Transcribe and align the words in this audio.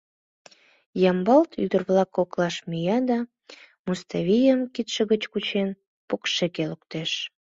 Ямблат 1.09 1.49
ӱдыр-влак 1.63 2.09
коклаш 2.17 2.55
мия 2.69 2.97
да 3.09 3.19
Муставийым, 3.85 4.61
кидше 4.73 5.03
гыч 5.11 5.23
кучен, 5.31 5.69
покшеке 6.07 6.63
луктеш. 6.71 7.11